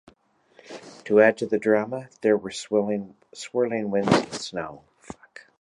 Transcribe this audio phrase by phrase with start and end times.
[1.05, 4.83] To add to the drama, there were swirling winds and snow.